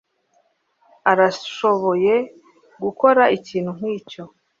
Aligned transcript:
Arashoboye 1.11 2.15
gukora 2.83 3.23
ikintu 3.37 3.71
nkicyo. 3.77 4.23